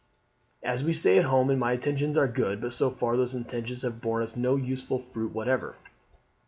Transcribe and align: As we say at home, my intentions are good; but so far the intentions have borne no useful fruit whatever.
As 0.63 0.83
we 0.83 0.93
say 0.93 1.19
at 1.19 1.25
home, 1.25 1.55
my 1.59 1.73
intentions 1.73 2.17
are 2.17 2.27
good; 2.27 2.59
but 2.59 2.73
so 2.73 2.89
far 2.89 3.15
the 3.15 3.37
intentions 3.37 3.83
have 3.83 4.01
borne 4.01 4.27
no 4.35 4.55
useful 4.55 4.97
fruit 4.97 5.31
whatever. 5.31 5.75